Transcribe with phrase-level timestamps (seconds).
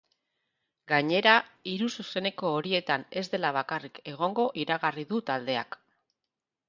[0.91, 1.33] Gainera,
[1.73, 5.79] hiru zuzeneko horietan ez dela bakarrik egongo iragarri du taldeak.